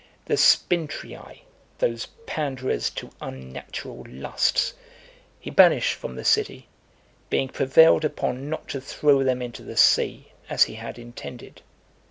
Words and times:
XVI. 0.25 0.29
The 0.29 0.33
Spintriae, 0.37 1.41
those 1.77 2.07
panderers 2.25 2.89
to 2.89 3.11
unnatural 3.21 4.03
lusts, 4.09 4.73
he 5.39 5.51
banished 5.51 5.93
from 5.93 6.15
the 6.15 6.25
city, 6.25 6.65
being 7.29 7.49
prevailed 7.49 8.03
upon 8.03 8.49
not 8.49 8.67
to 8.69 8.81
throw 8.81 9.19
them 9.23 9.37
(261) 9.41 9.41
into 9.43 9.61
the 9.61 9.77
sea, 9.77 10.31
as 10.49 10.63
he 10.63 10.73
had 10.73 10.97
intended. 10.97 11.61